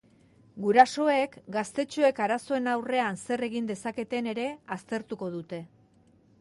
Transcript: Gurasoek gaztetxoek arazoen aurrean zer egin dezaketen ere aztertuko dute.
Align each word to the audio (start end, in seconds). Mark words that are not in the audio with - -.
Gurasoek 0.63 1.35
gaztetxoek 1.57 2.21
arazoen 2.27 2.71
aurrean 2.73 3.21
zer 3.27 3.45
egin 3.51 3.71
dezaketen 3.73 4.33
ere 4.35 4.49
aztertuko 4.77 5.33
dute. 5.39 5.65